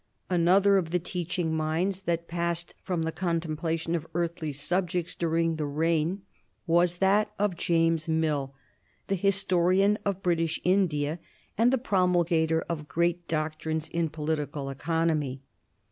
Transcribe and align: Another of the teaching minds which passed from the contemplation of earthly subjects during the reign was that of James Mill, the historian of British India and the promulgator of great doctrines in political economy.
Another 0.31 0.77
of 0.77 0.89
the 0.89 0.97
teaching 0.97 1.55
minds 1.55 2.01
which 2.07 2.21
passed 2.27 2.73
from 2.81 3.03
the 3.03 3.11
contemplation 3.11 3.93
of 3.93 4.07
earthly 4.15 4.51
subjects 4.51 5.13
during 5.13 5.57
the 5.57 5.65
reign 5.67 6.23
was 6.65 6.97
that 6.97 7.31
of 7.37 7.55
James 7.55 8.09
Mill, 8.09 8.51
the 9.09 9.15
historian 9.15 9.99
of 10.03 10.23
British 10.23 10.59
India 10.63 11.19
and 11.55 11.71
the 11.71 11.77
promulgator 11.77 12.61
of 12.67 12.87
great 12.87 13.27
doctrines 13.27 13.87
in 13.89 14.09
political 14.09 14.71
economy. 14.71 15.43